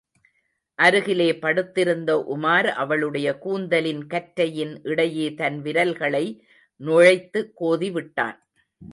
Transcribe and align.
அருகிலே 0.79 1.27
படுத்திருந்த 1.35 2.11
உமார் 2.35 2.65
அவளுடைய 2.65 3.37
கூந்தலின் 3.37 4.07
கற்றையின் 4.07 4.79
இடையே 4.83 5.33
தன் 5.33 5.61
விரல்களை 5.61 6.25
நுழைத்து 6.81 7.41
கோதிவிட்டான். 7.59 8.39